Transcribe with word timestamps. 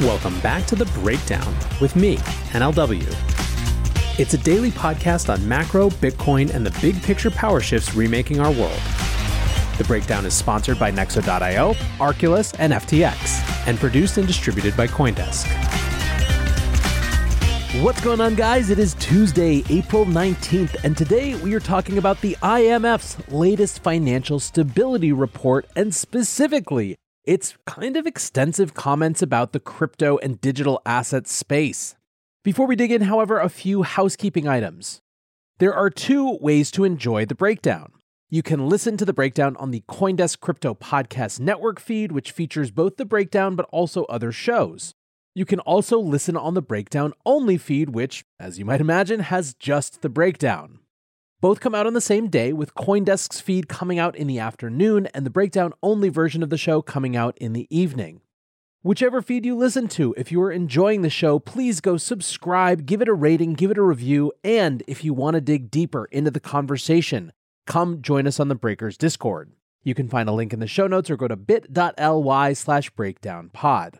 Welcome 0.00 0.38
back 0.38 0.64
to 0.66 0.76
The 0.76 0.84
Breakdown 1.00 1.52
with 1.80 1.96
me, 1.96 2.18
NLW. 2.52 3.02
It's 4.16 4.32
a 4.32 4.38
daily 4.38 4.70
podcast 4.70 5.28
on 5.28 5.46
macro, 5.48 5.90
Bitcoin, 5.90 6.54
and 6.54 6.64
the 6.64 6.70
big 6.80 7.02
picture 7.02 7.32
power 7.32 7.60
shifts 7.60 7.96
remaking 7.96 8.38
our 8.38 8.52
world. 8.52 8.80
The 9.76 9.82
breakdown 9.88 10.24
is 10.24 10.34
sponsored 10.34 10.78
by 10.78 10.92
Nexo.io, 10.92 11.72
Arculus, 11.98 12.54
and 12.60 12.74
FTX, 12.74 13.66
and 13.66 13.76
produced 13.76 14.18
and 14.18 14.26
distributed 14.28 14.76
by 14.76 14.86
Coindesk. 14.86 15.48
What's 17.82 18.00
going 18.00 18.20
on, 18.20 18.36
guys? 18.36 18.70
It 18.70 18.78
is 18.78 18.94
Tuesday, 19.00 19.64
April 19.68 20.06
19th, 20.06 20.84
and 20.84 20.96
today 20.96 21.34
we 21.34 21.54
are 21.54 21.60
talking 21.60 21.98
about 21.98 22.20
the 22.20 22.36
IMF's 22.40 23.16
latest 23.32 23.82
financial 23.82 24.38
stability 24.38 25.12
report, 25.12 25.66
and 25.74 25.92
specifically, 25.92 26.94
its 27.28 27.58
kind 27.66 27.98
of 27.98 28.06
extensive 28.06 28.72
comments 28.72 29.20
about 29.20 29.52
the 29.52 29.60
crypto 29.60 30.16
and 30.16 30.40
digital 30.40 30.80
asset 30.86 31.28
space. 31.28 31.94
Before 32.42 32.66
we 32.66 32.74
dig 32.74 32.90
in, 32.90 33.02
however, 33.02 33.38
a 33.38 33.50
few 33.50 33.82
housekeeping 33.82 34.48
items. 34.48 35.02
There 35.58 35.74
are 35.74 35.90
two 35.90 36.38
ways 36.40 36.70
to 36.70 36.84
enjoy 36.84 37.26
the 37.26 37.34
breakdown. 37.34 37.92
You 38.30 38.42
can 38.42 38.70
listen 38.70 38.96
to 38.96 39.04
the 39.04 39.12
breakdown 39.12 39.56
on 39.58 39.72
the 39.72 39.82
Coindesk 39.90 40.40
Crypto 40.40 40.72
Podcast 40.72 41.38
Network 41.38 41.80
feed, 41.80 42.12
which 42.12 42.32
features 42.32 42.70
both 42.70 42.96
the 42.96 43.04
breakdown 43.04 43.56
but 43.56 43.68
also 43.70 44.04
other 44.04 44.32
shows. 44.32 44.94
You 45.34 45.44
can 45.44 45.60
also 45.60 45.98
listen 45.98 46.34
on 46.34 46.54
the 46.54 46.62
breakdown 46.62 47.12
only 47.26 47.58
feed, 47.58 47.90
which, 47.90 48.24
as 48.40 48.58
you 48.58 48.64
might 48.64 48.80
imagine, 48.80 49.20
has 49.20 49.52
just 49.52 50.00
the 50.00 50.08
breakdown. 50.08 50.78
Both 51.40 51.60
come 51.60 51.72
out 51.72 51.86
on 51.86 51.92
the 51.92 52.00
same 52.00 52.28
day, 52.28 52.52
with 52.52 52.74
Coindesk's 52.74 53.40
feed 53.40 53.68
coming 53.68 53.96
out 53.96 54.16
in 54.16 54.26
the 54.26 54.40
afternoon 54.40 55.06
and 55.14 55.24
the 55.24 55.30
breakdown 55.30 55.72
only 55.84 56.08
version 56.08 56.42
of 56.42 56.50
the 56.50 56.58
show 56.58 56.82
coming 56.82 57.14
out 57.14 57.38
in 57.38 57.52
the 57.52 57.68
evening. 57.70 58.22
Whichever 58.82 59.22
feed 59.22 59.46
you 59.46 59.54
listen 59.54 59.86
to, 59.88 60.12
if 60.16 60.32
you 60.32 60.42
are 60.42 60.50
enjoying 60.50 61.02
the 61.02 61.10
show, 61.10 61.38
please 61.38 61.80
go 61.80 61.96
subscribe, 61.96 62.86
give 62.86 63.00
it 63.00 63.08
a 63.08 63.14
rating, 63.14 63.54
give 63.54 63.70
it 63.70 63.78
a 63.78 63.82
review, 63.82 64.32
and 64.42 64.82
if 64.88 65.04
you 65.04 65.14
want 65.14 65.34
to 65.34 65.40
dig 65.40 65.70
deeper 65.70 66.06
into 66.06 66.32
the 66.32 66.40
conversation, 66.40 67.32
come 67.68 68.02
join 68.02 68.26
us 68.26 68.40
on 68.40 68.48
the 68.48 68.56
Breakers 68.56 68.98
Discord. 68.98 69.52
You 69.84 69.94
can 69.94 70.08
find 70.08 70.28
a 70.28 70.32
link 70.32 70.52
in 70.52 70.58
the 70.58 70.66
show 70.66 70.88
notes 70.88 71.08
or 71.08 71.16
go 71.16 71.28
to 71.28 71.36
bit.ly 71.36 72.52
slash 72.54 72.90
breakdownpod. 72.94 73.94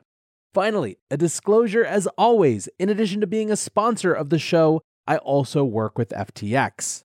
Finally, 0.53 0.99
a 1.09 1.17
disclosure 1.17 1.85
as 1.85 2.09
always, 2.19 2.69
in 2.81 2.89
addition 2.89 3.21
to 3.21 3.29
being 3.29 3.53
a 3.53 3.57
sponsor 3.57 4.13
of 4.13 4.31
the 4.31 4.41
show, 4.41 4.83
I 5.07 5.19
also 5.19 5.63
work 5.63 5.97
with 5.97 6.11
FTX. 6.11 7.05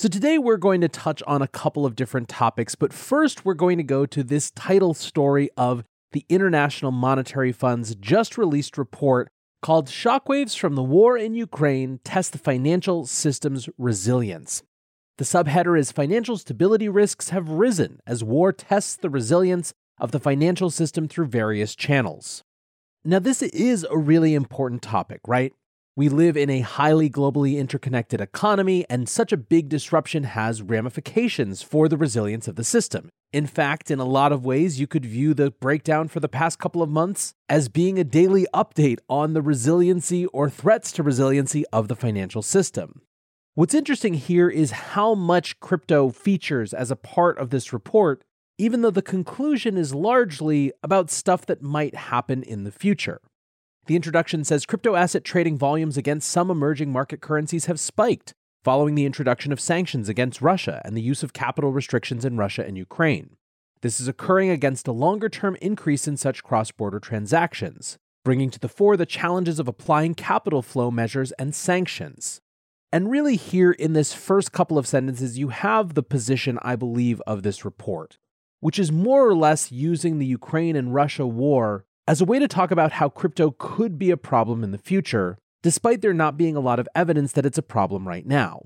So 0.00 0.08
today 0.08 0.38
we're 0.38 0.56
going 0.56 0.80
to 0.80 0.88
touch 0.88 1.22
on 1.26 1.42
a 1.42 1.46
couple 1.46 1.84
of 1.84 1.94
different 1.94 2.30
topics, 2.30 2.74
but 2.74 2.90
first 2.90 3.44
we're 3.44 3.52
going 3.52 3.76
to 3.76 3.84
go 3.84 4.06
to 4.06 4.22
this 4.22 4.50
title 4.52 4.94
story 4.94 5.50
of 5.58 5.84
the 6.12 6.24
International 6.30 6.90
Monetary 6.90 7.52
Fund's 7.52 7.94
just 7.96 8.38
released 8.38 8.78
report 8.78 9.28
called 9.60 9.88
Shockwaves 9.88 10.58
from 10.58 10.74
the 10.74 10.82
War 10.82 11.18
in 11.18 11.34
Ukraine 11.34 12.00
Test 12.02 12.32
the 12.32 12.38
Financial 12.38 13.04
System's 13.04 13.68
Resilience. 13.76 14.62
The 15.18 15.24
subheader 15.24 15.78
is 15.78 15.92
Financial 15.92 16.38
stability 16.38 16.88
risks 16.88 17.28
have 17.28 17.50
risen 17.50 18.00
as 18.06 18.24
war 18.24 18.54
tests 18.54 18.96
the 18.96 19.10
resilience 19.10 19.74
of 19.98 20.12
the 20.12 20.18
financial 20.18 20.70
system 20.70 21.08
through 21.08 21.26
various 21.26 21.74
channels. 21.74 22.42
Now, 23.04 23.18
this 23.18 23.42
is 23.42 23.86
a 23.90 23.98
really 23.98 24.32
important 24.32 24.80
topic, 24.80 25.20
right? 25.26 25.52
We 25.96 26.08
live 26.08 26.36
in 26.36 26.48
a 26.50 26.60
highly 26.60 27.10
globally 27.10 27.58
interconnected 27.58 28.20
economy, 28.20 28.86
and 28.88 29.08
such 29.08 29.32
a 29.32 29.36
big 29.36 29.68
disruption 29.68 30.22
has 30.22 30.62
ramifications 30.62 31.62
for 31.62 31.88
the 31.88 31.96
resilience 31.96 32.46
of 32.46 32.54
the 32.54 32.62
system. 32.62 33.08
In 33.32 33.46
fact, 33.46 33.90
in 33.90 33.98
a 33.98 34.04
lot 34.04 34.30
of 34.30 34.44
ways, 34.44 34.78
you 34.78 34.86
could 34.86 35.04
view 35.04 35.34
the 35.34 35.50
breakdown 35.50 36.06
for 36.06 36.20
the 36.20 36.28
past 36.28 36.60
couple 36.60 36.80
of 36.80 36.88
months 36.88 37.34
as 37.48 37.68
being 37.68 37.98
a 37.98 38.04
daily 38.04 38.46
update 38.54 38.98
on 39.08 39.34
the 39.34 39.42
resiliency 39.42 40.26
or 40.26 40.48
threats 40.48 40.92
to 40.92 41.02
resiliency 41.02 41.64
of 41.72 41.88
the 41.88 41.96
financial 41.96 42.42
system. 42.42 43.02
What's 43.54 43.74
interesting 43.74 44.14
here 44.14 44.48
is 44.48 44.70
how 44.70 45.14
much 45.14 45.58
crypto 45.58 46.10
features 46.10 46.72
as 46.72 46.92
a 46.92 46.96
part 46.96 47.36
of 47.38 47.50
this 47.50 47.72
report, 47.72 48.22
even 48.58 48.82
though 48.82 48.90
the 48.90 49.02
conclusion 49.02 49.76
is 49.76 49.92
largely 49.92 50.72
about 50.84 51.10
stuff 51.10 51.46
that 51.46 51.62
might 51.62 51.94
happen 51.94 52.44
in 52.44 52.62
the 52.62 52.72
future. 52.72 53.20
The 53.86 53.96
introduction 53.96 54.44
says 54.44 54.66
crypto 54.66 54.94
asset 54.94 55.24
trading 55.24 55.58
volumes 55.58 55.96
against 55.96 56.30
some 56.30 56.50
emerging 56.50 56.92
market 56.92 57.20
currencies 57.20 57.66
have 57.66 57.80
spiked 57.80 58.34
following 58.62 58.94
the 58.94 59.06
introduction 59.06 59.52
of 59.52 59.60
sanctions 59.60 60.08
against 60.08 60.42
Russia 60.42 60.82
and 60.84 60.96
the 60.96 61.02
use 61.02 61.22
of 61.22 61.32
capital 61.32 61.72
restrictions 61.72 62.24
in 62.24 62.36
Russia 62.36 62.64
and 62.66 62.76
Ukraine. 62.76 63.36
This 63.82 64.00
is 64.00 64.08
occurring 64.08 64.50
against 64.50 64.86
a 64.86 64.92
longer 64.92 65.28
term 65.28 65.56
increase 65.62 66.06
in 66.06 66.16
such 66.16 66.44
cross 66.44 66.70
border 66.70 67.00
transactions, 67.00 67.96
bringing 68.24 68.50
to 68.50 68.58
the 68.58 68.68
fore 68.68 68.96
the 68.96 69.06
challenges 69.06 69.58
of 69.58 69.68
applying 69.68 70.14
capital 70.14 70.60
flow 70.60 70.90
measures 70.90 71.32
and 71.32 71.54
sanctions. 71.54 72.40
And 72.92 73.10
really, 73.10 73.36
here 73.36 73.70
in 73.70 73.92
this 73.92 74.12
first 74.12 74.52
couple 74.52 74.76
of 74.76 74.86
sentences, 74.86 75.38
you 75.38 75.48
have 75.48 75.94
the 75.94 76.02
position, 76.02 76.58
I 76.60 76.76
believe, 76.76 77.22
of 77.26 77.42
this 77.42 77.64
report, 77.64 78.18
which 78.58 78.78
is 78.78 78.92
more 78.92 79.26
or 79.26 79.34
less 79.34 79.72
using 79.72 80.18
the 80.18 80.26
Ukraine 80.26 80.76
and 80.76 80.92
Russia 80.92 81.26
war 81.26 81.86
as 82.10 82.20
a 82.20 82.24
way 82.24 82.40
to 82.40 82.48
talk 82.48 82.72
about 82.72 82.90
how 82.90 83.08
crypto 83.08 83.54
could 83.56 83.96
be 83.96 84.10
a 84.10 84.16
problem 84.16 84.64
in 84.64 84.72
the 84.72 84.78
future, 84.78 85.38
despite 85.62 86.02
there 86.02 86.12
not 86.12 86.36
being 86.36 86.56
a 86.56 86.60
lot 86.60 86.80
of 86.80 86.88
evidence 86.92 87.30
that 87.30 87.46
it's 87.46 87.56
a 87.56 87.62
problem 87.62 88.08
right 88.08 88.26
now. 88.26 88.62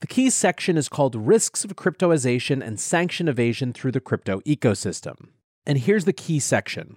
The 0.00 0.08
key 0.08 0.28
section 0.28 0.76
is 0.76 0.88
called 0.88 1.14
Risks 1.14 1.64
of 1.64 1.76
Cryptoization 1.76 2.66
and 2.66 2.80
Sanction 2.80 3.28
Evasion 3.28 3.72
Through 3.72 3.92
the 3.92 4.00
Crypto 4.00 4.40
Ecosystem. 4.40 5.28
And 5.64 5.78
here's 5.78 6.04
the 6.04 6.12
key 6.12 6.40
section 6.40 6.96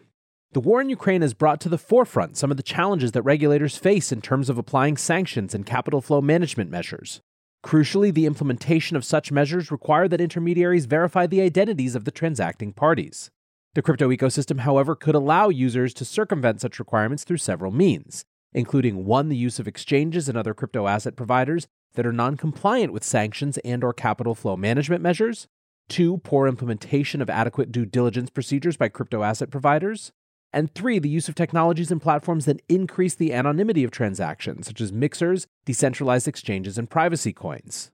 the 0.53 0.59
war 0.59 0.81
in 0.81 0.89
Ukraine 0.89 1.21
has 1.21 1.35
brought 1.35 1.61
to 1.61 1.69
the 1.69 1.77
forefront 1.77 2.37
some 2.37 2.49
of 2.49 2.57
the 2.57 2.63
challenges 2.63 3.11
that 3.11 3.21
regulators 3.21 3.77
face 3.77 4.11
in 4.11 4.19
terms 4.19 4.49
of 4.49 4.57
applying 4.57 4.97
sanctions 4.97 5.53
and 5.53 5.63
capital 5.63 6.01
flow 6.01 6.21
management 6.21 6.71
measures. 6.71 7.21
Crucially, 7.63 8.11
the 8.11 8.25
implementation 8.25 8.97
of 8.97 9.05
such 9.05 9.31
measures 9.31 9.69
require 9.69 10.07
that 10.07 10.21
intermediaries 10.21 10.85
verify 10.85 11.27
the 11.27 11.41
identities 11.41 11.93
of 11.93 12.05
the 12.05 12.11
transacting 12.11 12.73
parties. 12.73 13.29
The 13.75 13.81
crypto 13.81 14.09
ecosystem, 14.09 14.59
however, 14.59 14.95
could 14.95 15.15
allow 15.15 15.49
users 15.49 15.95
to 15.95 16.05
circumvent 16.05 16.61
such 16.61 16.77
requirements 16.77 17.23
through 17.23 17.37
several 17.37 17.71
means, 17.71 18.23
including 18.53 19.05
one 19.05 19.29
the 19.29 19.37
use 19.37 19.57
of 19.57 19.67
exchanges 19.67 20.29
and 20.29 20.37
other 20.37 20.53
crypto 20.53 20.87
asset 20.87 21.15
providers 21.15 21.67
that 21.95 22.05
are 22.05 22.13
non-compliant 22.13 22.93
with 22.93 23.03
sanctions 23.03 23.57
and 23.59 23.83
or 23.83 23.93
capital 23.93 24.35
flow 24.35 24.55
management 24.55 25.01
measures, 25.01 25.47
two 25.89 26.19
poor 26.19 26.47
implementation 26.47 27.21
of 27.21 27.29
adequate 27.29 27.71
due 27.71 27.85
diligence 27.85 28.29
procedures 28.29 28.77
by 28.77 28.89
crypto 28.89 29.23
asset 29.23 29.49
providers, 29.49 30.11
and 30.55 30.73
three, 30.75 30.99
the 30.99 31.09
use 31.09 31.27
of 31.27 31.33
technologies 31.33 31.91
and 31.91 31.99
platforms 31.99 32.45
that 32.45 32.61
increase 32.69 33.15
the 33.15 33.33
anonymity 33.33 33.83
of 33.83 33.89
transactions, 33.89 34.67
such 34.67 34.81
as 34.81 34.93
mixers, 34.93 35.47
decentralized 35.65 36.27
exchanges, 36.27 36.77
and 36.77 36.91
privacy 36.91 37.33
coins. 37.33 37.89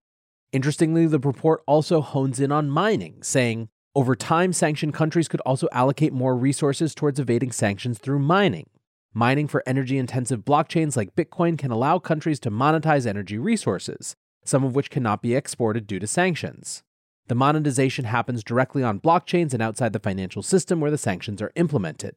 Interestingly, 0.51 1.07
the 1.07 1.19
report 1.19 1.61
also 1.65 2.01
hones 2.01 2.37
in 2.41 2.51
on 2.51 2.69
mining, 2.69 3.23
saying, 3.23 3.69
over 3.95 4.15
time, 4.15 4.53
sanctioned 4.53 4.93
countries 4.93 5.27
could 5.27 5.41
also 5.41 5.67
allocate 5.71 6.13
more 6.13 6.37
resources 6.37 6.93
towards 6.93 7.19
evading 7.19 7.51
sanctions 7.51 7.97
through 7.97 8.19
mining. 8.19 8.69
Mining 9.13 9.47
for 9.47 9.63
energy 9.65 9.97
intensive 9.97 10.45
blockchains 10.45 10.95
like 10.95 11.15
Bitcoin 11.15 11.57
can 11.57 11.71
allow 11.71 11.97
countries 11.97 12.39
to 12.41 12.51
monetize 12.51 13.07
energy 13.07 13.39
resources, 13.39 14.15
some 14.45 14.63
of 14.63 14.75
which 14.75 14.91
cannot 14.91 15.23
be 15.23 15.33
exported 15.33 15.87
due 15.87 15.99
to 15.99 16.05
sanctions. 16.05 16.83
The 17.27 17.35
monetization 17.35 18.05
happens 18.05 18.43
directly 18.43 18.83
on 18.83 18.99
blockchains 18.99 19.53
and 19.53 19.61
outside 19.61 19.93
the 19.93 19.99
financial 19.99 20.43
system 20.43 20.79
where 20.79 20.91
the 20.91 20.97
sanctions 20.97 21.41
are 21.41 21.51
implemented. 21.55 22.15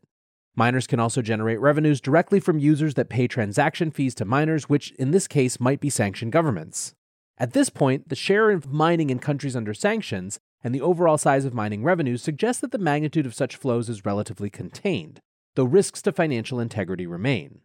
Miners 0.55 0.87
can 0.87 1.01
also 1.01 1.23
generate 1.23 1.61
revenues 1.61 2.03
directly 2.03 2.39
from 2.39 2.59
users 2.59 2.95
that 2.95 3.09
pay 3.09 3.27
transaction 3.27 3.91
fees 3.91 4.15
to 4.17 4.27
miners, 4.27 4.69
which 4.69 4.93
in 4.93 5.11
this 5.11 5.27
case 5.27 5.59
might 5.59 5.81
be 5.81 5.89
sanctioned 5.89 6.33
governments. 6.33 6.95
At 7.39 7.55
this 7.55 7.71
point, 7.71 8.11
the 8.11 8.15
share 8.15 8.51
of 8.51 8.71
mining 8.71 9.09
in 9.09 9.19
countries 9.19 9.57
under 9.57 9.73
sanctions 9.73 10.39
and 10.65 10.75
the 10.75 10.81
overall 10.81 11.19
size 11.19 11.45
of 11.45 11.55
mining 11.55 11.83
revenues 11.83 12.23
suggest 12.23 12.61
that 12.61 12.73
the 12.73 12.79
magnitude 12.79 13.27
of 13.27 13.35
such 13.35 13.57
flows 13.57 13.89
is 13.89 14.05
relatively 14.05 14.51
contained, 14.51 15.21
though 15.55 15.65
risks 15.65 16.03
to 16.03 16.13
financial 16.13 16.61
integrity 16.61 17.07
remain. 17.07 17.61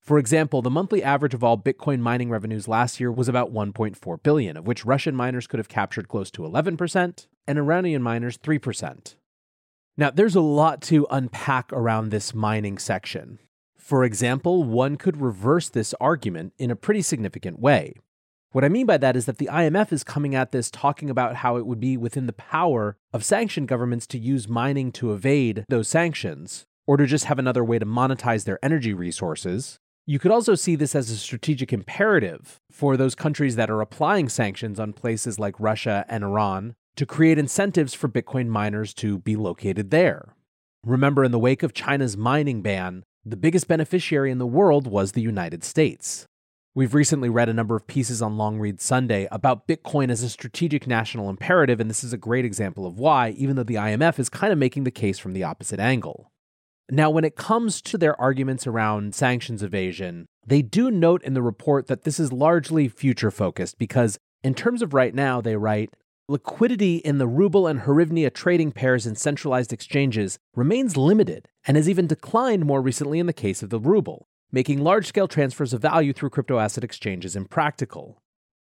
For 0.00 0.18
example, 0.18 0.62
the 0.62 0.70
monthly 0.70 1.02
average 1.02 1.34
of 1.34 1.44
all 1.44 1.58
Bitcoin 1.58 2.00
mining 2.00 2.30
revenues 2.30 2.66
last 2.66 2.98
year 2.98 3.12
was 3.12 3.28
about 3.28 3.52
1.4 3.52 4.22
billion, 4.22 4.56
of 4.56 4.66
which 4.66 4.84
Russian 4.84 5.14
miners 5.14 5.46
could 5.46 5.58
have 5.58 5.68
captured 5.68 6.08
close 6.08 6.30
to 6.32 6.42
11% 6.42 7.26
and 7.46 7.58
Iranian 7.58 8.02
miners 8.02 8.38
3%. 8.38 9.14
Now, 9.96 10.10
there's 10.10 10.34
a 10.34 10.40
lot 10.40 10.80
to 10.82 11.06
unpack 11.10 11.72
around 11.72 12.08
this 12.08 12.34
mining 12.34 12.78
section. 12.78 13.38
For 13.76 14.04
example, 14.04 14.64
one 14.64 14.96
could 14.96 15.20
reverse 15.20 15.68
this 15.68 15.94
argument 16.00 16.54
in 16.58 16.70
a 16.70 16.76
pretty 16.76 17.02
significant 17.02 17.60
way. 17.60 17.94
What 18.52 18.64
I 18.64 18.68
mean 18.68 18.86
by 18.86 18.98
that 18.98 19.16
is 19.16 19.26
that 19.26 19.38
the 19.38 19.48
IMF 19.52 19.92
is 19.92 20.02
coming 20.02 20.34
at 20.34 20.50
this 20.50 20.72
talking 20.72 21.08
about 21.08 21.36
how 21.36 21.56
it 21.56 21.66
would 21.66 21.78
be 21.78 21.96
within 21.96 22.26
the 22.26 22.32
power 22.32 22.96
of 23.12 23.24
sanctioned 23.24 23.68
governments 23.68 24.08
to 24.08 24.18
use 24.18 24.48
mining 24.48 24.90
to 24.92 25.12
evade 25.12 25.64
those 25.68 25.88
sanctions, 25.88 26.64
or 26.84 26.96
to 26.96 27.06
just 27.06 27.26
have 27.26 27.38
another 27.38 27.62
way 27.62 27.78
to 27.78 27.86
monetize 27.86 28.44
their 28.44 28.58
energy 28.60 28.92
resources, 28.92 29.78
you 30.04 30.18
could 30.18 30.32
also 30.32 30.56
see 30.56 30.74
this 30.74 30.96
as 30.96 31.10
a 31.10 31.16
strategic 31.16 31.72
imperative 31.72 32.58
for 32.72 32.96
those 32.96 33.14
countries 33.14 33.54
that 33.54 33.70
are 33.70 33.80
applying 33.80 34.28
sanctions 34.28 34.80
on 34.80 34.92
places 34.94 35.38
like 35.38 35.60
Russia 35.60 36.04
and 36.08 36.24
Iran 36.24 36.74
to 36.96 37.06
create 37.06 37.38
incentives 37.38 37.94
for 37.94 38.08
Bitcoin 38.08 38.48
miners 38.48 38.92
to 38.94 39.20
be 39.20 39.36
located 39.36 39.92
there. 39.92 40.34
Remember, 40.84 41.22
in 41.22 41.30
the 41.30 41.38
wake 41.38 41.62
of 41.62 41.72
China's 41.72 42.16
mining 42.16 42.62
ban, 42.62 43.04
the 43.24 43.36
biggest 43.36 43.68
beneficiary 43.68 44.32
in 44.32 44.38
the 44.38 44.46
world 44.46 44.88
was 44.88 45.12
the 45.12 45.20
United 45.20 45.62
States. 45.62 46.26
We've 46.72 46.94
recently 46.94 47.28
read 47.28 47.48
a 47.48 47.52
number 47.52 47.74
of 47.74 47.88
pieces 47.88 48.22
on 48.22 48.36
Long 48.36 48.60
Read 48.60 48.80
Sunday 48.80 49.26
about 49.32 49.66
Bitcoin 49.66 50.08
as 50.08 50.22
a 50.22 50.28
strategic 50.28 50.86
national 50.86 51.28
imperative, 51.28 51.80
and 51.80 51.90
this 51.90 52.04
is 52.04 52.12
a 52.12 52.16
great 52.16 52.44
example 52.44 52.86
of 52.86 52.96
why, 52.96 53.30
even 53.30 53.56
though 53.56 53.64
the 53.64 53.74
IMF 53.74 54.20
is 54.20 54.28
kind 54.28 54.52
of 54.52 54.58
making 54.58 54.84
the 54.84 54.92
case 54.92 55.18
from 55.18 55.32
the 55.32 55.42
opposite 55.42 55.80
angle. 55.80 56.30
Now, 56.88 57.10
when 57.10 57.24
it 57.24 57.34
comes 57.34 57.82
to 57.82 57.98
their 57.98 58.18
arguments 58.20 58.68
around 58.68 59.16
sanctions 59.16 59.64
evasion, 59.64 60.26
they 60.46 60.62
do 60.62 60.92
note 60.92 61.24
in 61.24 61.34
the 61.34 61.42
report 61.42 61.88
that 61.88 62.04
this 62.04 62.20
is 62.20 62.32
largely 62.32 62.86
future 62.86 63.32
focused 63.32 63.76
because, 63.76 64.16
in 64.44 64.54
terms 64.54 64.80
of 64.80 64.94
right 64.94 65.12
now, 65.14 65.40
they 65.40 65.56
write 65.56 65.90
liquidity 66.28 66.98
in 66.98 67.18
the 67.18 67.26
ruble 67.26 67.66
and 67.66 67.80
hryvnia 67.80 68.32
trading 68.32 68.70
pairs 68.70 69.08
in 69.08 69.16
centralized 69.16 69.72
exchanges 69.72 70.38
remains 70.54 70.96
limited 70.96 71.48
and 71.66 71.76
has 71.76 71.88
even 71.88 72.06
declined 72.06 72.64
more 72.64 72.80
recently 72.80 73.18
in 73.18 73.26
the 73.26 73.32
case 73.32 73.60
of 73.60 73.70
the 73.70 73.80
ruble, 73.80 74.28
making 74.52 74.80
large 74.80 75.06
scale 75.06 75.28
transfers 75.28 75.72
of 75.72 75.82
value 75.82 76.12
through 76.12 76.30
crypto 76.30 76.58
asset 76.58 76.84
exchanges 76.84 77.36
impractical. 77.36 78.20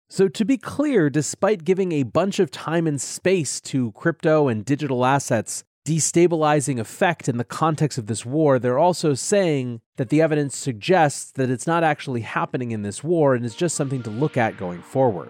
So, 0.10 0.28
to 0.30 0.46
be 0.46 0.58
clear, 0.58 1.10
despite 1.10 1.66
giving 1.66 1.92
a 1.92 2.04
bunch 2.04 2.40
of 2.40 2.50
time 2.50 2.88
and 2.88 3.00
space 3.00 3.60
to 3.62 3.92
crypto 3.92 4.48
and 4.48 4.64
digital 4.64 5.06
assets, 5.06 5.66
destabilizing 5.86 6.80
effect 6.80 7.30
in 7.30 7.38
the 7.38 7.44
context 7.44 7.98
of 7.98 8.08
this 8.08 8.26
war, 8.26 8.60
they're 8.60 8.80
also 8.80 9.14
saying 9.14 9.82
that 9.98 10.10
the 10.10 10.22
evidence 10.22 10.56
suggests 10.58 11.32
that 11.32 11.50
it's 11.50 11.68
not 11.68 11.84
actually 11.84 12.22
happening 12.22 12.72
in 12.72 12.82
this 12.84 13.04
war 13.04 13.36
and 13.36 13.46
is 13.46 13.56
just 13.56 13.76
something 13.76 14.04
to 14.04 14.10
look 14.10 14.38
at 14.38 14.58
going 14.58 14.82
forward. 14.82 15.30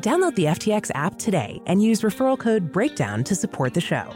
Download 0.00 0.34
the 0.36 0.44
FTX 0.44 0.90
app 0.94 1.18
today 1.18 1.60
and 1.66 1.82
use 1.82 2.02
referral 2.02 2.38
code 2.38 2.72
BREAKDOWN 2.72 3.24
to 3.24 3.34
support 3.34 3.74
the 3.74 3.80
show. 3.80 4.14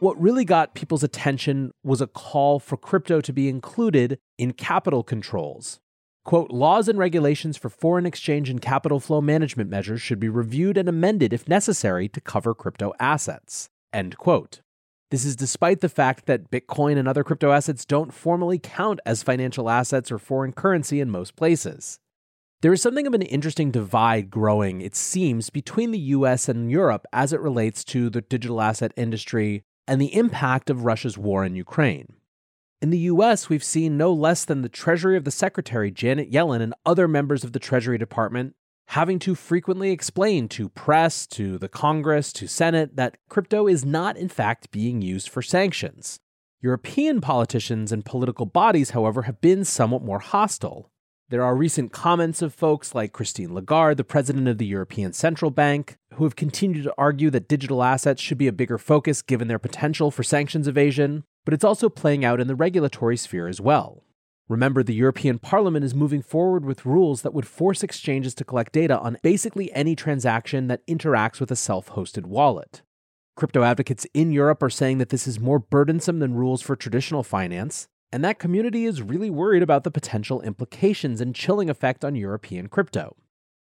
What 0.00 0.20
really 0.20 0.44
got 0.44 0.74
people's 0.74 1.02
attention 1.02 1.72
was 1.82 2.00
a 2.00 2.06
call 2.06 2.60
for 2.60 2.76
crypto 2.76 3.20
to 3.22 3.32
be 3.32 3.48
included 3.48 4.18
in 4.38 4.52
capital 4.52 5.02
controls. 5.02 5.80
Quote, 6.24 6.50
laws 6.50 6.88
and 6.88 6.98
regulations 6.98 7.56
for 7.56 7.68
foreign 7.68 8.06
exchange 8.06 8.50
and 8.50 8.60
capital 8.60 9.00
flow 9.00 9.20
management 9.20 9.68
measures 9.68 10.00
should 10.00 10.20
be 10.20 10.28
reviewed 10.28 10.76
and 10.76 10.88
amended 10.88 11.32
if 11.32 11.48
necessary 11.48 12.08
to 12.08 12.20
cover 12.20 12.54
crypto 12.54 12.92
assets. 13.00 13.68
End 13.92 14.16
quote. 14.16 14.60
This 15.10 15.24
is 15.24 15.36
despite 15.36 15.80
the 15.80 15.88
fact 15.88 16.26
that 16.26 16.50
Bitcoin 16.50 16.98
and 16.98 17.06
other 17.06 17.24
crypto 17.24 17.50
assets 17.50 17.84
don't 17.84 18.12
formally 18.12 18.58
count 18.58 19.00
as 19.06 19.22
financial 19.22 19.70
assets 19.70 20.10
or 20.10 20.18
foreign 20.18 20.52
currency 20.52 21.00
in 21.00 21.10
most 21.10 21.36
places. 21.36 21.98
There 22.64 22.72
is 22.72 22.80
something 22.80 23.06
of 23.06 23.12
an 23.12 23.20
interesting 23.20 23.70
divide 23.70 24.30
growing, 24.30 24.80
it 24.80 24.96
seems, 24.96 25.50
between 25.50 25.90
the 25.90 25.98
US 25.98 26.48
and 26.48 26.70
Europe 26.70 27.04
as 27.12 27.34
it 27.34 27.40
relates 27.42 27.84
to 27.84 28.08
the 28.08 28.22
digital 28.22 28.62
asset 28.62 28.90
industry 28.96 29.64
and 29.86 30.00
the 30.00 30.14
impact 30.14 30.70
of 30.70 30.86
Russia's 30.86 31.18
war 31.18 31.44
in 31.44 31.56
Ukraine. 31.56 32.14
In 32.80 32.88
the 32.88 33.00
US, 33.00 33.50
we've 33.50 33.62
seen 33.62 33.98
no 33.98 34.14
less 34.14 34.46
than 34.46 34.62
the 34.62 34.70
Treasury 34.70 35.14
of 35.18 35.24
the 35.24 35.30
Secretary, 35.30 35.90
Janet 35.90 36.32
Yellen, 36.32 36.62
and 36.62 36.72
other 36.86 37.06
members 37.06 37.44
of 37.44 37.52
the 37.52 37.58
Treasury 37.58 37.98
Department 37.98 38.54
having 38.86 39.18
to 39.18 39.34
frequently 39.34 39.90
explain 39.90 40.48
to 40.48 40.70
press, 40.70 41.26
to 41.26 41.58
the 41.58 41.68
Congress, 41.68 42.32
to 42.32 42.48
Senate 42.48 42.96
that 42.96 43.18
crypto 43.28 43.68
is 43.68 43.84
not, 43.84 44.16
in 44.16 44.30
fact, 44.30 44.70
being 44.70 45.02
used 45.02 45.28
for 45.28 45.42
sanctions. 45.42 46.18
European 46.62 47.20
politicians 47.20 47.92
and 47.92 48.06
political 48.06 48.46
bodies, 48.46 48.92
however, 48.92 49.24
have 49.24 49.42
been 49.42 49.66
somewhat 49.66 50.02
more 50.02 50.20
hostile. 50.20 50.90
There 51.30 51.42
are 51.42 51.56
recent 51.56 51.90
comments 51.90 52.42
of 52.42 52.52
folks 52.52 52.94
like 52.94 53.14
Christine 53.14 53.54
Lagarde, 53.54 53.96
the 53.96 54.04
president 54.04 54.46
of 54.46 54.58
the 54.58 54.66
European 54.66 55.14
Central 55.14 55.50
Bank, 55.50 55.96
who 56.14 56.24
have 56.24 56.36
continued 56.36 56.84
to 56.84 56.94
argue 56.98 57.30
that 57.30 57.48
digital 57.48 57.82
assets 57.82 58.20
should 58.20 58.36
be 58.36 58.46
a 58.46 58.52
bigger 58.52 58.76
focus 58.76 59.22
given 59.22 59.48
their 59.48 59.58
potential 59.58 60.10
for 60.10 60.22
sanctions 60.22 60.68
evasion, 60.68 61.24
but 61.46 61.54
it's 61.54 61.64
also 61.64 61.88
playing 61.88 62.26
out 62.26 62.40
in 62.40 62.46
the 62.46 62.54
regulatory 62.54 63.16
sphere 63.16 63.48
as 63.48 63.58
well. 63.58 64.02
Remember, 64.50 64.82
the 64.82 64.92
European 64.92 65.38
Parliament 65.38 65.82
is 65.82 65.94
moving 65.94 66.20
forward 66.20 66.66
with 66.66 66.84
rules 66.84 67.22
that 67.22 67.32
would 67.32 67.46
force 67.46 67.82
exchanges 67.82 68.34
to 68.34 68.44
collect 68.44 68.74
data 68.74 68.98
on 68.98 69.16
basically 69.22 69.72
any 69.72 69.96
transaction 69.96 70.66
that 70.66 70.86
interacts 70.86 71.40
with 71.40 71.50
a 71.50 71.56
self 71.56 71.88
hosted 71.92 72.26
wallet. 72.26 72.82
Crypto 73.34 73.62
advocates 73.62 74.06
in 74.12 74.30
Europe 74.30 74.62
are 74.62 74.68
saying 74.68 74.98
that 74.98 75.08
this 75.08 75.26
is 75.26 75.40
more 75.40 75.58
burdensome 75.58 76.18
than 76.18 76.34
rules 76.34 76.60
for 76.60 76.76
traditional 76.76 77.22
finance, 77.22 77.88
and 78.12 78.24
that 78.24 78.38
community 78.38 78.84
is 78.84 79.02
really 79.02 79.30
worried 79.30 79.62
about 79.62 79.84
the 79.84 79.90
potential 79.90 80.40
implications 80.42 81.20
and 81.20 81.34
chilling 81.34 81.68
effect 81.68 82.04
on 82.04 82.14
European 82.14 82.68
crypto. 82.68 83.16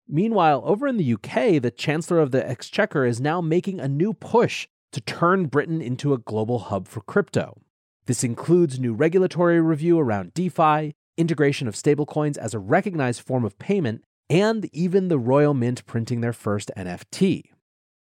Meanwhile, 0.08 0.64
over 0.66 0.88
in 0.88 0.98
the 0.98 1.14
UK, 1.14 1.62
the 1.62 1.74
Chancellor 1.76 2.20
of 2.20 2.32
the 2.32 2.48
Exchequer 2.48 3.06
is 3.06 3.22
now 3.22 3.40
making 3.40 3.80
a 3.80 3.88
new 3.88 4.14
push 4.14 4.68
to 4.92 5.02
turn 5.02 5.46
Britain 5.46 5.82
into 5.82 6.14
a 6.14 6.18
global 6.18 6.60
hub 6.60 6.88
for 6.88 7.02
crypto. 7.02 7.62
This 8.08 8.24
includes 8.24 8.80
new 8.80 8.94
regulatory 8.94 9.62
review 9.62 10.00
around 10.00 10.34
DeFi, 10.34 10.94
integration 11.18 11.68
of 11.68 11.76
stablecoins 11.76 12.38
as 12.38 12.54
a 12.54 12.60
recognized 12.60 13.22
form 13.22 13.46
of 13.46 13.58
payment, 13.58 14.04
and 14.30 14.68
even 14.74 15.08
the 15.08 15.20
Royal 15.20 15.54
Mint 15.54 15.86
printing 15.86 16.22
their 16.22 16.34
first 16.34 16.72
NFT. 16.76 17.51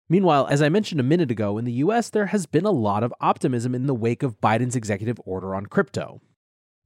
Meanwhile, 0.08 0.46
as 0.50 0.62
I 0.62 0.70
mentioned 0.70 1.00
a 1.00 1.04
minute 1.04 1.30
ago, 1.30 1.58
in 1.58 1.64
the 1.64 1.72
US, 1.72 2.08
there 2.08 2.26
has 2.26 2.46
been 2.46 2.64
a 2.64 2.70
lot 2.70 3.02
of 3.02 3.12
optimism 3.20 3.74
in 3.74 3.86
the 3.86 3.94
wake 3.94 4.22
of 4.22 4.40
Biden's 4.40 4.76
executive 4.76 5.20
order 5.24 5.54
on 5.54 5.66
crypto. 5.66 6.22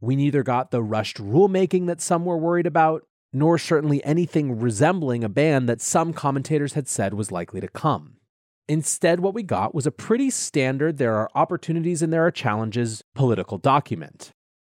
We 0.00 0.16
neither 0.16 0.42
got 0.42 0.72
the 0.72 0.82
rushed 0.82 1.18
rulemaking 1.18 1.86
that 1.86 2.00
some 2.00 2.24
were 2.24 2.36
worried 2.36 2.66
about, 2.66 3.06
nor 3.32 3.58
certainly 3.58 4.04
anything 4.04 4.58
resembling 4.58 5.22
a 5.22 5.28
ban 5.28 5.66
that 5.66 5.80
some 5.80 6.12
commentators 6.12 6.72
had 6.72 6.88
said 6.88 7.14
was 7.14 7.30
likely 7.30 7.60
to 7.60 7.68
come. 7.68 8.16
Instead, 8.68 9.20
what 9.20 9.34
we 9.34 9.44
got 9.44 9.74
was 9.74 9.86
a 9.86 9.92
pretty 9.92 10.28
standard 10.28 10.98
there 10.98 11.14
are 11.14 11.30
opportunities 11.34 12.02
and 12.02 12.12
there 12.12 12.26
are 12.26 12.30
challenges 12.30 13.04
political 13.14 13.58
document. 13.58 14.32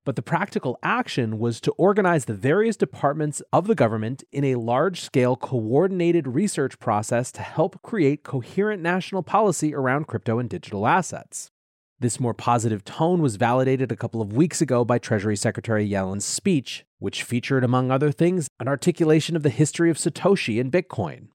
But 0.05 0.17
the 0.17 0.23
practical 0.23 0.79
action 0.83 1.39
was 1.39 1.61
to 1.61 1.71
organize 1.73 2.25
the 2.25 2.35
various 2.35 2.77
departments 2.77 3.41
of 3.53 3.69
the 3.69 3.77
government 3.77 4.25
in 4.33 4.45
a 4.45 4.57
large 4.57 5.01
scale 5.01 5.37
coordinated 5.37 6.27
research 6.27 6.81
process 6.81 7.31
to 7.33 7.43
help 7.43 7.81
create 7.83 8.25
coherent 8.25 8.83
national 8.83 9.23
policy 9.23 9.73
around 9.73 10.09
crypto 10.09 10.41
and 10.41 10.51
digital 10.51 10.89
assets. 10.89 11.51
This 12.01 12.19
more 12.19 12.35
positive 12.35 12.85
tone 12.85 13.23
was 13.23 13.37
validated 13.37 13.93
a 13.93 13.97
couple 13.97 14.21
of 14.21 14.33
weeks 14.33 14.61
ago 14.61 14.85
by 14.85 14.99
Treasury 14.99 15.37
Secretary 15.37 15.85
Yellen's 15.85 16.25
speech, 16.25 16.85
which 16.99 17.23
featured, 17.23 17.63
among 17.63 17.93
other 17.93 18.11
things, 18.11 18.49
an 18.59 18.67
articulation 18.67 19.37
of 19.37 19.45
the 19.45 19.51
history 19.51 19.89
of 19.89 19.99
Satoshi 19.99 20.61
and 20.61 20.73
Bitcoin. 20.73 21.29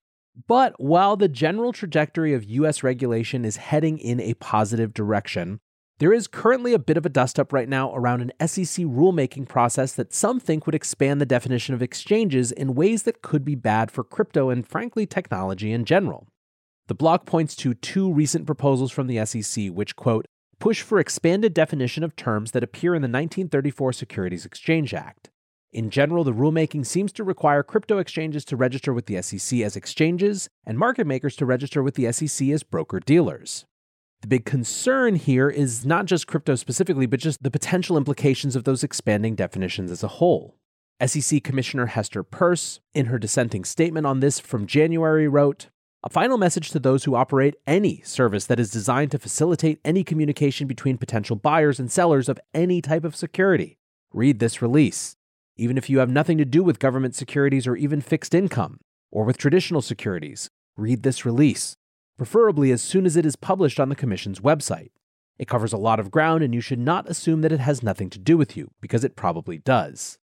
But 0.46 0.74
while 0.78 1.16
the 1.16 1.26
general 1.26 1.72
trajectory 1.72 2.34
of 2.34 2.44
US 2.44 2.82
regulation 2.82 3.46
is 3.46 3.56
heading 3.56 3.98
in 3.98 4.20
a 4.20 4.34
positive 4.34 4.92
direction, 4.92 5.60
there 5.98 6.12
is 6.12 6.28
currently 6.28 6.72
a 6.72 6.78
bit 6.78 6.96
of 6.96 7.04
a 7.04 7.08
dust 7.08 7.40
up 7.40 7.52
right 7.52 7.68
now 7.68 7.92
around 7.94 8.20
an 8.20 8.46
SEC 8.46 8.84
rulemaking 8.84 9.48
process 9.48 9.92
that 9.94 10.14
some 10.14 10.38
think 10.38 10.64
would 10.64 10.74
expand 10.74 11.20
the 11.20 11.26
definition 11.26 11.74
of 11.74 11.82
exchanges 11.82 12.52
in 12.52 12.76
ways 12.76 13.02
that 13.02 13.20
could 13.20 13.44
be 13.44 13.56
bad 13.56 13.90
for 13.90 14.04
crypto 14.04 14.48
and, 14.48 14.66
frankly, 14.66 15.06
technology 15.06 15.72
in 15.72 15.84
general. 15.84 16.28
The 16.86 16.94
block 16.94 17.26
points 17.26 17.56
to 17.56 17.74
two 17.74 18.12
recent 18.12 18.46
proposals 18.46 18.92
from 18.92 19.08
the 19.08 19.24
SEC, 19.26 19.68
which, 19.68 19.96
quote, 19.96 20.26
push 20.60 20.82
for 20.82 20.98
expanded 21.00 21.52
definition 21.52 22.04
of 22.04 22.16
terms 22.16 22.52
that 22.52 22.62
appear 22.62 22.94
in 22.94 23.02
the 23.02 23.06
1934 23.06 23.92
Securities 23.92 24.46
Exchange 24.46 24.94
Act. 24.94 25.30
In 25.72 25.90
general, 25.90 26.24
the 26.24 26.32
rulemaking 26.32 26.86
seems 26.86 27.12
to 27.12 27.24
require 27.24 27.62
crypto 27.62 27.98
exchanges 27.98 28.44
to 28.46 28.56
register 28.56 28.94
with 28.94 29.06
the 29.06 29.20
SEC 29.20 29.60
as 29.60 29.76
exchanges 29.76 30.48
and 30.64 30.78
market 30.78 31.06
makers 31.06 31.36
to 31.36 31.44
register 31.44 31.82
with 31.82 31.94
the 31.94 32.10
SEC 32.10 32.48
as 32.48 32.62
broker 32.62 33.00
dealers. 33.00 33.66
The 34.20 34.28
big 34.28 34.44
concern 34.44 35.14
here 35.14 35.48
is 35.48 35.86
not 35.86 36.06
just 36.06 36.26
crypto 36.26 36.56
specifically, 36.56 37.06
but 37.06 37.20
just 37.20 37.42
the 37.42 37.50
potential 37.50 37.96
implications 37.96 38.56
of 38.56 38.64
those 38.64 38.82
expanding 38.82 39.36
definitions 39.36 39.90
as 39.90 40.02
a 40.02 40.08
whole. 40.08 40.56
SEC 41.04 41.44
Commissioner 41.44 41.86
Hester 41.86 42.24
Peirce, 42.24 42.80
in 42.92 43.06
her 43.06 43.18
dissenting 43.18 43.64
statement 43.64 44.06
on 44.06 44.18
this 44.18 44.40
from 44.40 44.66
January, 44.66 45.28
wrote 45.28 45.68
a 46.02 46.08
final 46.08 46.38
message 46.38 46.70
to 46.70 46.80
those 46.80 47.04
who 47.04 47.14
operate 47.14 47.54
any 47.66 48.00
service 48.02 48.46
that 48.46 48.58
is 48.58 48.70
designed 48.70 49.12
to 49.12 49.18
facilitate 49.18 49.80
any 49.84 50.02
communication 50.02 50.66
between 50.66 50.98
potential 50.98 51.36
buyers 51.36 51.78
and 51.78 51.90
sellers 51.90 52.28
of 52.28 52.40
any 52.52 52.80
type 52.80 53.04
of 53.04 53.14
security. 53.14 53.78
Read 54.12 54.40
this 54.40 54.60
release. 54.60 55.14
Even 55.56 55.76
if 55.78 55.88
you 55.88 55.98
have 55.98 56.10
nothing 56.10 56.38
to 56.38 56.44
do 56.44 56.62
with 56.62 56.78
government 56.78 57.14
securities 57.14 57.66
or 57.66 57.76
even 57.76 58.00
fixed 58.00 58.34
income, 58.34 58.80
or 59.10 59.24
with 59.24 59.38
traditional 59.38 59.82
securities, 59.82 60.48
read 60.76 61.02
this 61.02 61.24
release, 61.24 61.76
preferably 62.18 62.70
as 62.70 62.82
soon 62.82 63.06
as 63.06 63.16
it 63.16 63.24
is 63.24 63.36
published 63.36 63.80
on 63.80 63.88
the 63.88 63.96
Commission's 63.96 64.40
website. 64.40 64.90
It 65.38 65.48
covers 65.48 65.72
a 65.72 65.78
lot 65.78 66.00
of 66.00 66.10
ground, 66.10 66.42
and 66.42 66.52
you 66.52 66.60
should 66.60 66.80
not 66.80 67.08
assume 67.08 67.40
that 67.42 67.52
it 67.52 67.60
has 67.60 67.82
nothing 67.82 68.10
to 68.10 68.18
do 68.18 68.36
with 68.36 68.56
you, 68.56 68.72
because 68.80 69.04
it 69.04 69.16
probably 69.16 69.58
does. 69.58 70.18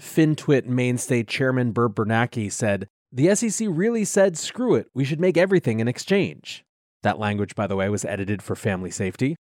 FinTwit 0.00 0.66
mainstay 0.66 1.22
chairman 1.22 1.72
Burb 1.72 1.94
Bernanke 1.94 2.50
said, 2.50 2.88
the 3.12 3.34
SEC 3.34 3.68
really 3.70 4.04
said, 4.04 4.36
screw 4.36 4.74
it, 4.74 4.88
we 4.94 5.04
should 5.04 5.20
make 5.20 5.36
everything 5.36 5.80
an 5.80 5.88
exchange. 5.88 6.64
That 7.02 7.18
language, 7.18 7.54
by 7.54 7.66
the 7.66 7.76
way, 7.76 7.88
was 7.88 8.04
edited 8.04 8.42
for 8.42 8.56
family 8.56 8.90
safety. 8.90 9.36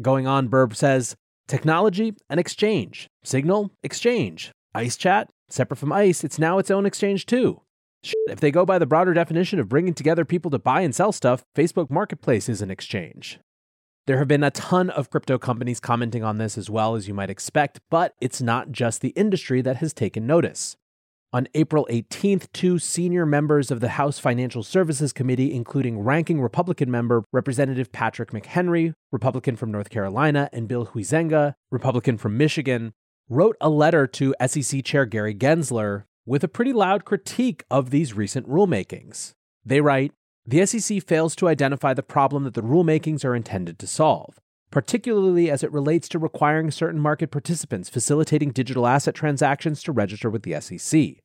Going 0.00 0.26
on, 0.26 0.48
Burb 0.48 0.74
says, 0.74 1.14
technology, 1.46 2.14
an 2.28 2.38
exchange. 2.38 3.08
Signal, 3.22 3.70
exchange. 3.82 4.50
ICE 4.74 4.96
chat, 4.96 5.30
separate 5.48 5.76
from 5.76 5.92
ICE, 5.92 6.24
it's 6.24 6.38
now 6.38 6.58
its 6.58 6.70
own 6.70 6.84
exchange 6.84 7.26
too. 7.26 7.62
If 8.28 8.40
they 8.40 8.50
go 8.50 8.66
by 8.66 8.78
the 8.78 8.86
broader 8.86 9.14
definition 9.14 9.58
of 9.58 9.68
bringing 9.68 9.94
together 9.94 10.24
people 10.24 10.50
to 10.50 10.58
buy 10.58 10.80
and 10.80 10.94
sell 10.94 11.12
stuff, 11.12 11.44
Facebook 11.56 11.90
Marketplace 11.90 12.48
is 12.48 12.60
an 12.60 12.70
exchange. 12.70 13.38
There 14.06 14.18
have 14.18 14.26
been 14.26 14.42
a 14.42 14.50
ton 14.50 14.90
of 14.90 15.10
crypto 15.10 15.38
companies 15.38 15.78
commenting 15.78 16.24
on 16.24 16.38
this 16.38 16.58
as 16.58 16.68
well 16.68 16.96
as 16.96 17.06
you 17.06 17.14
might 17.14 17.30
expect, 17.30 17.80
but 17.88 18.14
it's 18.20 18.42
not 18.42 18.72
just 18.72 19.00
the 19.00 19.10
industry 19.10 19.62
that 19.62 19.76
has 19.76 19.92
taken 19.92 20.26
notice. 20.26 20.76
On 21.32 21.46
April 21.54 21.86
18th, 21.88 22.48
two 22.52 22.78
senior 22.78 23.24
members 23.24 23.70
of 23.70 23.80
the 23.80 23.90
House 23.90 24.18
Financial 24.18 24.62
Services 24.62 25.12
Committee, 25.12 25.54
including 25.54 26.00
ranking 26.00 26.42
Republican 26.42 26.90
member 26.90 27.24
Representative 27.32 27.92
Patrick 27.92 28.32
McHenry, 28.32 28.92
Republican 29.12 29.56
from 29.56 29.70
North 29.70 29.88
Carolina, 29.88 30.50
and 30.52 30.68
Bill 30.68 30.86
Huizenga, 30.86 31.54
Republican 31.70 32.18
from 32.18 32.36
Michigan, 32.36 32.92
wrote 33.30 33.56
a 33.60 33.70
letter 33.70 34.06
to 34.08 34.34
SEC 34.46 34.84
Chair 34.84 35.06
Gary 35.06 35.34
Gensler 35.34 36.04
with 36.26 36.44
a 36.44 36.48
pretty 36.48 36.72
loud 36.72 37.04
critique 37.04 37.64
of 37.70 37.90
these 37.90 38.14
recent 38.14 38.48
rulemakings. 38.48 39.32
They 39.64 39.80
write 39.80 40.12
The 40.46 40.64
SEC 40.66 41.02
fails 41.02 41.36
to 41.36 41.48
identify 41.48 41.94
the 41.94 42.02
problem 42.02 42.44
that 42.44 42.54
the 42.54 42.62
rulemakings 42.62 43.24
are 43.24 43.34
intended 43.34 43.78
to 43.78 43.86
solve 43.86 44.38
particularly 44.72 45.50
as 45.50 45.62
it 45.62 45.70
relates 45.70 46.08
to 46.08 46.18
requiring 46.18 46.70
certain 46.70 46.98
market 46.98 47.30
participants 47.30 47.90
facilitating 47.90 48.50
digital 48.50 48.86
asset 48.86 49.14
transactions 49.14 49.82
to 49.82 49.92
register 49.92 50.28
with 50.28 50.42
the 50.42 50.58
SEC. 50.60 51.22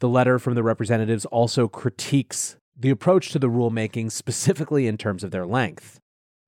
The 0.00 0.08
letter 0.08 0.38
from 0.40 0.54
the 0.54 0.62
representatives 0.62 1.26
also 1.26 1.68
critiques 1.68 2.56
the 2.76 2.90
approach 2.90 3.30
to 3.30 3.38
the 3.38 3.50
rulemaking, 3.50 4.10
specifically 4.10 4.86
in 4.86 4.96
terms 4.96 5.22
of 5.22 5.30
their 5.30 5.46
length. 5.46 6.00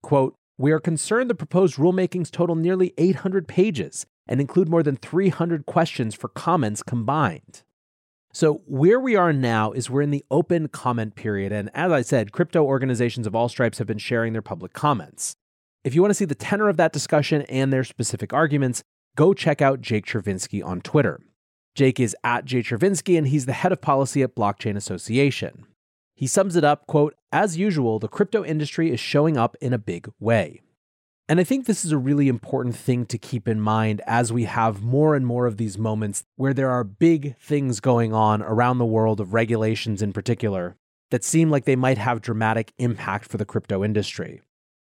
Quote, 0.02 0.34
we 0.56 0.72
are 0.72 0.80
concerned 0.80 1.28
the 1.28 1.34
proposed 1.34 1.76
rulemakings 1.76 2.30
total 2.30 2.56
nearly 2.56 2.94
800 2.96 3.46
pages 3.46 4.06
and 4.26 4.40
include 4.40 4.68
more 4.68 4.82
than 4.82 4.96
300 4.96 5.66
questions 5.66 6.14
for 6.14 6.28
comments 6.28 6.82
combined. 6.82 7.62
So, 8.32 8.62
where 8.66 9.00
we 9.00 9.16
are 9.16 9.32
now 9.32 9.72
is 9.72 9.90
we're 9.90 10.02
in 10.02 10.12
the 10.12 10.24
open 10.30 10.68
comment 10.68 11.16
period. 11.16 11.50
And 11.50 11.68
as 11.74 11.90
I 11.90 12.02
said, 12.02 12.30
crypto 12.30 12.62
organizations 12.62 13.26
of 13.26 13.34
all 13.34 13.48
stripes 13.48 13.78
have 13.78 13.88
been 13.88 13.98
sharing 13.98 14.32
their 14.32 14.42
public 14.42 14.72
comments. 14.72 15.34
If 15.82 15.94
you 15.94 16.00
want 16.00 16.10
to 16.10 16.14
see 16.14 16.26
the 16.26 16.36
tenor 16.36 16.68
of 16.68 16.76
that 16.76 16.92
discussion 16.92 17.42
and 17.42 17.72
their 17.72 17.82
specific 17.82 18.32
arguments, 18.32 18.84
go 19.16 19.34
check 19.34 19.60
out 19.60 19.80
Jake 19.80 20.06
Chervinsky 20.06 20.64
on 20.64 20.80
Twitter. 20.80 21.20
Jake 21.74 21.98
is 21.98 22.14
at 22.22 22.44
Jay 22.44 22.62
Chervinsky, 22.62 23.18
and 23.18 23.26
he's 23.26 23.46
the 23.46 23.52
head 23.52 23.72
of 23.72 23.80
policy 23.80 24.22
at 24.22 24.36
Blockchain 24.36 24.76
Association. 24.76 25.66
He 26.14 26.26
sums 26.26 26.54
it 26.54 26.64
up, 26.64 26.86
quote, 26.86 27.14
as 27.32 27.56
usual, 27.56 27.98
the 27.98 28.08
crypto 28.08 28.44
industry 28.44 28.92
is 28.92 29.00
showing 29.00 29.36
up 29.36 29.56
in 29.60 29.72
a 29.72 29.78
big 29.78 30.08
way. 30.20 30.60
And 31.30 31.38
I 31.38 31.44
think 31.44 31.66
this 31.66 31.84
is 31.84 31.92
a 31.92 31.96
really 31.96 32.26
important 32.26 32.74
thing 32.74 33.06
to 33.06 33.16
keep 33.16 33.46
in 33.46 33.60
mind 33.60 34.02
as 34.04 34.32
we 34.32 34.46
have 34.46 34.82
more 34.82 35.14
and 35.14 35.24
more 35.24 35.46
of 35.46 35.58
these 35.58 35.78
moments 35.78 36.24
where 36.34 36.52
there 36.52 36.70
are 36.70 36.82
big 36.82 37.36
things 37.38 37.78
going 37.78 38.12
on 38.12 38.42
around 38.42 38.78
the 38.78 38.84
world 38.84 39.20
of 39.20 39.32
regulations 39.32 40.02
in 40.02 40.12
particular 40.12 40.76
that 41.12 41.22
seem 41.22 41.48
like 41.48 41.66
they 41.66 41.76
might 41.76 41.98
have 41.98 42.20
dramatic 42.20 42.72
impact 42.78 43.28
for 43.28 43.36
the 43.36 43.44
crypto 43.44 43.84
industry. 43.84 44.42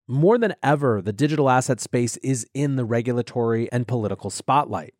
More 0.08 0.38
than 0.38 0.54
ever, 0.62 1.02
the 1.02 1.12
digital 1.12 1.50
asset 1.50 1.82
space 1.82 2.16
is 2.22 2.46
in 2.54 2.76
the 2.76 2.86
regulatory 2.86 3.70
and 3.70 3.86
political 3.86 4.30
spotlight. 4.30 4.94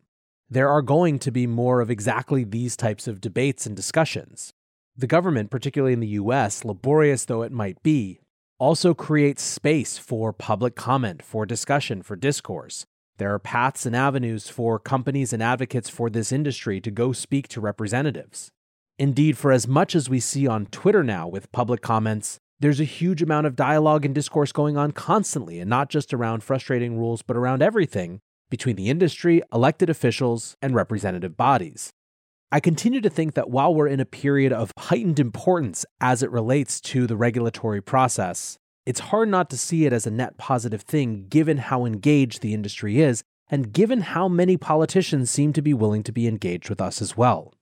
There 0.50 0.68
are 0.68 0.82
going 0.82 1.18
to 1.20 1.30
be 1.30 1.46
more 1.46 1.80
of 1.80 1.90
exactly 1.90 2.44
these 2.44 2.76
types 2.76 3.08
of 3.08 3.22
debates 3.22 3.64
and 3.64 3.74
discussions. 3.74 4.52
The 4.98 5.06
government, 5.06 5.50
particularly 5.50 5.94
in 5.94 6.00
the 6.00 6.08
US, 6.08 6.62
laborious 6.62 7.24
though 7.24 7.40
it 7.40 7.52
might 7.52 7.82
be, 7.82 8.20
also 8.62 8.94
creates 8.94 9.42
space 9.42 9.98
for 9.98 10.32
public 10.32 10.76
comment, 10.76 11.20
for 11.20 11.44
discussion, 11.44 12.00
for 12.00 12.14
discourse. 12.14 12.86
There 13.18 13.34
are 13.34 13.40
paths 13.40 13.84
and 13.86 13.96
avenues 13.96 14.48
for 14.48 14.78
companies 14.78 15.32
and 15.32 15.42
advocates 15.42 15.88
for 15.88 16.08
this 16.08 16.30
industry 16.30 16.80
to 16.82 16.90
go 16.92 17.10
speak 17.10 17.48
to 17.48 17.60
representatives. 17.60 18.52
Indeed, 19.00 19.36
for 19.36 19.50
as 19.50 19.66
much 19.66 19.96
as 19.96 20.08
we 20.08 20.20
see 20.20 20.46
on 20.46 20.66
Twitter 20.66 21.02
now 21.02 21.26
with 21.26 21.50
public 21.50 21.82
comments, 21.82 22.38
there's 22.60 22.78
a 22.78 22.84
huge 22.84 23.20
amount 23.20 23.48
of 23.48 23.56
dialogue 23.56 24.04
and 24.04 24.14
discourse 24.14 24.52
going 24.52 24.76
on 24.76 24.92
constantly, 24.92 25.58
and 25.58 25.68
not 25.68 25.90
just 25.90 26.14
around 26.14 26.44
frustrating 26.44 26.96
rules, 26.96 27.22
but 27.22 27.36
around 27.36 27.62
everything 27.62 28.20
between 28.48 28.76
the 28.76 28.88
industry, 28.88 29.42
elected 29.52 29.90
officials, 29.90 30.56
and 30.62 30.72
representative 30.72 31.36
bodies. 31.36 31.90
I 32.54 32.60
continue 32.60 33.00
to 33.00 33.08
think 33.08 33.32
that 33.32 33.48
while 33.48 33.74
we're 33.74 33.88
in 33.88 33.98
a 33.98 34.04
period 34.04 34.52
of 34.52 34.72
heightened 34.78 35.18
importance 35.18 35.86
as 36.02 36.22
it 36.22 36.30
relates 36.30 36.82
to 36.82 37.06
the 37.06 37.16
regulatory 37.16 37.80
process, 37.80 38.58
it's 38.84 39.00
hard 39.00 39.30
not 39.30 39.48
to 39.50 39.56
see 39.56 39.86
it 39.86 39.92
as 39.94 40.06
a 40.06 40.10
net 40.10 40.36
positive 40.36 40.82
thing 40.82 41.28
given 41.30 41.56
how 41.56 41.86
engaged 41.86 42.42
the 42.42 42.52
industry 42.52 43.00
is 43.00 43.22
and 43.48 43.72
given 43.72 44.02
how 44.02 44.28
many 44.28 44.58
politicians 44.58 45.30
seem 45.30 45.54
to 45.54 45.62
be 45.62 45.72
willing 45.72 46.02
to 46.02 46.12
be 46.12 46.28
engaged 46.28 46.68
with 46.68 46.78
us 46.78 47.00
as 47.00 47.16
well. 47.16 47.54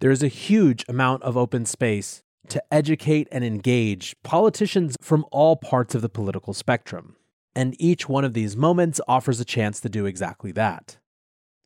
There 0.00 0.10
is 0.10 0.22
a 0.22 0.28
huge 0.28 0.82
amount 0.88 1.22
of 1.24 1.36
open 1.36 1.66
space 1.66 2.22
to 2.48 2.64
educate 2.72 3.28
and 3.30 3.44
engage 3.44 4.16
politicians 4.22 4.96
from 5.02 5.26
all 5.30 5.56
parts 5.56 5.94
of 5.94 6.00
the 6.00 6.08
political 6.08 6.54
spectrum. 6.54 7.16
And 7.54 7.76
each 7.78 8.08
one 8.08 8.24
of 8.24 8.32
these 8.32 8.56
moments 8.56 8.98
offers 9.06 9.40
a 9.40 9.44
chance 9.44 9.78
to 9.80 9.90
do 9.90 10.06
exactly 10.06 10.52
that. 10.52 10.96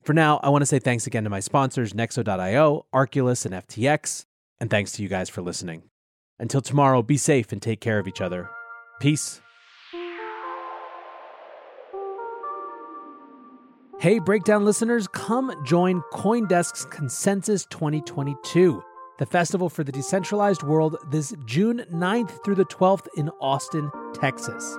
For 0.07 0.15
now, 0.15 0.39
I 0.41 0.51
want 0.51 0.63
to 0.63 0.67
say 0.67 0.79
thanks 0.79 1.09
again 1.09 1.25
to 1.25 1.31
my 1.31 1.41
sponsors, 1.41 1.93
Nexo.io, 1.93 2.87
Arculus, 2.95 3.45
and 3.45 3.53
FTX, 3.53 4.25
and 4.61 4.71
thanks 4.71 4.93
to 4.93 5.03
you 5.03 5.09
guys 5.09 5.29
for 5.29 5.43
listening. 5.43 5.83
Until 6.39 6.61
tomorrow, 6.61 7.03
be 7.03 7.17
safe 7.17 7.51
and 7.51 7.61
take 7.61 7.81
care 7.81 7.99
of 7.99 8.07
each 8.07 8.21
other. 8.21 8.49
Peace. 9.01 9.41
Hey, 13.99 14.21
Breakdown 14.21 14.65
listeners, 14.65 15.09
come 15.09 15.53
join 15.65 16.01
Coindesk's 16.13 16.85
Consensus 16.85 17.67
2022, 17.67 18.81
the 19.19 19.27
festival 19.27 19.69
for 19.69 19.83
the 19.83 19.91
decentralized 19.91 20.63
world, 20.63 20.99
this 21.11 21.35
June 21.47 21.85
9th 21.93 22.45
through 22.45 22.55
the 22.55 22.67
12th 22.67 23.09
in 23.17 23.29
Austin, 23.41 23.91
Texas. 24.15 24.79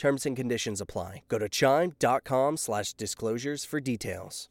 Terms 0.00 0.24
and 0.24 0.34
conditions 0.34 0.80
apply. 0.80 1.24
Go 1.28 1.38
to 1.38 1.46
chime.com 1.46 2.56
slash 2.56 2.94
disclosures 2.94 3.66
for 3.66 3.80
details. 3.80 4.36